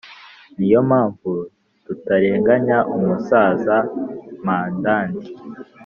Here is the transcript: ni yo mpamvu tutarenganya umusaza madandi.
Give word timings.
ni 0.57 0.67
yo 0.73 0.79
mpamvu 0.89 1.31
tutarenganya 1.85 2.77
umusaza 2.95 3.75
madandi. 4.45 5.27